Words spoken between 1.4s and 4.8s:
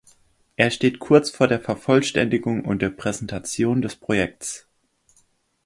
der Vervollständigung und der Präsentation des Projekts.